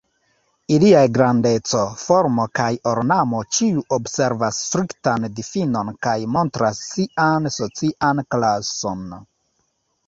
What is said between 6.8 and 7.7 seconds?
sian